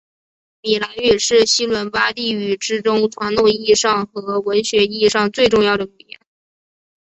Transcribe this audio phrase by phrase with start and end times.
[0.63, 6.19] 米兰语是西伦巴第语之中传统意义上和文学意义上最重要的语言。